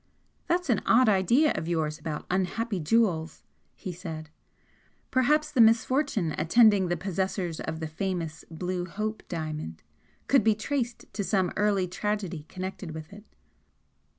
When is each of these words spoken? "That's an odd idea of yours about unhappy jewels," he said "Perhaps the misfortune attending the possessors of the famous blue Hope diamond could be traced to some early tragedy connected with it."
"That's 0.47 0.71
an 0.71 0.81
odd 0.87 1.07
idea 1.07 1.51
of 1.53 1.67
yours 1.67 1.99
about 1.99 2.25
unhappy 2.31 2.79
jewels," 2.79 3.43
he 3.75 3.93
said 3.93 4.31
"Perhaps 5.11 5.51
the 5.51 5.61
misfortune 5.61 6.33
attending 6.39 6.87
the 6.87 6.97
possessors 6.97 7.59
of 7.59 7.79
the 7.79 7.87
famous 7.87 8.43
blue 8.49 8.87
Hope 8.87 9.21
diamond 9.29 9.83
could 10.27 10.43
be 10.43 10.55
traced 10.55 11.05
to 11.13 11.23
some 11.23 11.53
early 11.55 11.87
tragedy 11.87 12.47
connected 12.49 12.95
with 12.95 13.13
it." 13.13 13.25